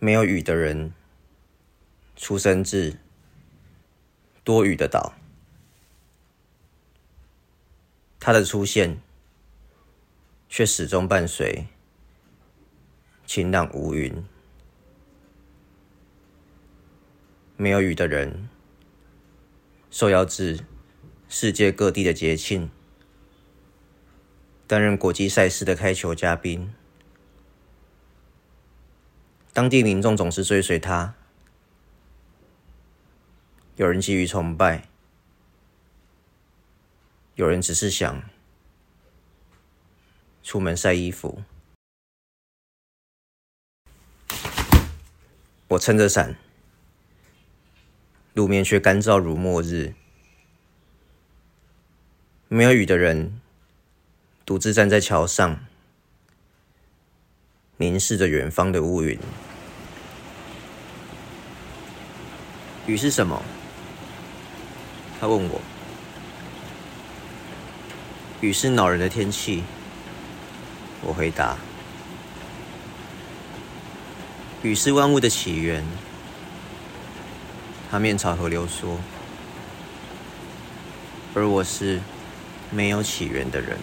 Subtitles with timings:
[0.00, 0.92] 没有雨的人，
[2.14, 2.98] 出生至
[4.44, 5.14] 多雨的岛。
[8.20, 9.00] 它的出现，
[10.48, 11.66] 却始终伴随
[13.26, 14.24] 晴朗无云。
[17.56, 18.48] 没有雨的人，
[19.90, 20.60] 受邀至
[21.28, 22.70] 世界各地的节庆，
[24.68, 26.72] 担任国际赛事的开球嘉宾。
[29.58, 31.16] 当地民众总是追随他，
[33.74, 34.84] 有人基于崇拜，
[37.34, 38.22] 有人只是想
[40.44, 41.42] 出门晒衣服。
[45.66, 46.36] 我撑着伞，
[48.34, 49.92] 路面却干燥如末日。
[52.46, 53.40] 没有雨的人，
[54.46, 55.66] 独自站在桥上，
[57.78, 59.18] 凝视着远方的乌云。
[62.88, 63.42] 雨是什么？
[65.20, 65.60] 他问我。
[68.40, 69.62] 雨是恼人的天气。
[71.02, 71.54] 我回答。
[74.62, 75.84] 雨是万物的起源。
[77.90, 78.96] 它面朝河流说。
[81.34, 82.00] 而我是
[82.70, 83.78] 没有起源的人。